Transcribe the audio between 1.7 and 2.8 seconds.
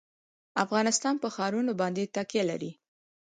باندې تکیه لري.